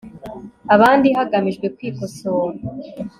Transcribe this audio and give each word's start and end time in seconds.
abandi 0.75 1.07
hagamijwe 1.17 1.67
kwikosora 1.75 2.57